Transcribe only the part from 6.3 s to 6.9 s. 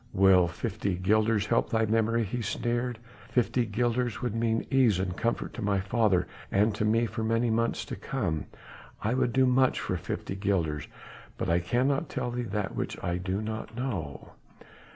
and to